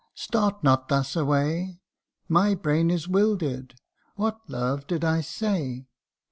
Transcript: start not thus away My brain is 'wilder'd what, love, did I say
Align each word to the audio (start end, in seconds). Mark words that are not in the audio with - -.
start 0.15 0.63
not 0.63 0.87
thus 0.87 1.15
away 1.15 1.79
My 2.27 2.55
brain 2.55 2.89
is 2.89 3.07
'wilder'd 3.07 3.79
what, 4.15 4.39
love, 4.49 4.87
did 4.87 5.03
I 5.03 5.21
say 5.21 5.89